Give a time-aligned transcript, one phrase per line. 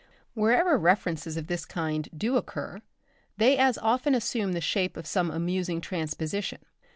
[0.33, 2.81] Wherever references of this kind do occur,
[3.37, 6.57] they as often assume the shape of some amusing transposition.